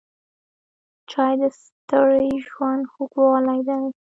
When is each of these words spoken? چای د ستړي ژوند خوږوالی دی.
چای 1.11 1.33
د 1.39 1.43
ستړي 1.59 2.29
ژوند 2.49 2.83
خوږوالی 2.91 3.59
دی. 3.67 3.83